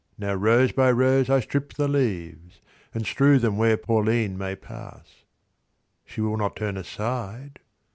[0.17, 2.59] Now, rose by rose, I strip the leaves
[2.91, 5.25] And strew them where Pauline may pass.
[6.05, 7.59] She will not turn aside?